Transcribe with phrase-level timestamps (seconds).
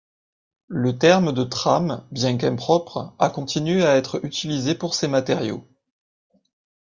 [0.67, 5.63] Le terme de trame, bien qu’impropre, a continué à être utilisé pour ces matériaux.